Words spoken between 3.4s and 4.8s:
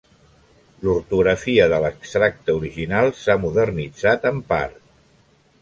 modernitzat en part.